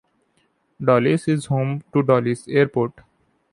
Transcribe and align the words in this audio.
Dolise 0.81 1.27
is 1.27 1.45
home 1.45 1.83
to 1.93 2.01
Dolisie 2.01 2.55
Airport. 2.55 3.01